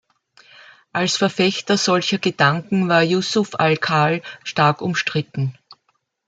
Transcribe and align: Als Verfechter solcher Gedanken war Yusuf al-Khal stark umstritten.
Als 0.93 1.15
Verfechter 1.17 1.77
solcher 1.77 2.17
Gedanken 2.17 2.89
war 2.89 3.03
Yusuf 3.03 3.53
al-Khal 3.59 4.23
stark 4.43 4.81
umstritten. 4.81 5.55